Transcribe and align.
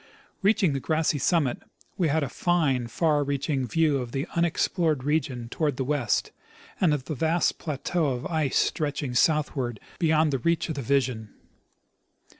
Reaching 0.41 0.73
the 0.73 0.79
grassy 0.79 1.19
summit, 1.19 1.59
we 1.95 2.07
had 2.07 2.23
a 2.23 2.27
fine, 2.27 2.87
far 2.87 3.23
reaching 3.23 3.67
view 3.67 3.99
of 3.99 4.13
the 4.13 4.25
unexplored 4.35 5.03
region 5.03 5.47
toward 5.47 5.77
the 5.77 5.83
west, 5.83 6.31
and 6.79 6.91
of 6.91 7.05
the 7.05 7.13
vast 7.13 7.59
plateau 7.59 8.07
of 8.07 8.25
ice 8.25 8.57
stretching 8.57 9.13
southward 9.13 9.79
beyond 9.99 10.33
the 10.33 10.39
reach 10.39 10.69
of 10.69 10.73
the 10.73 10.81
vision. 10.81 11.35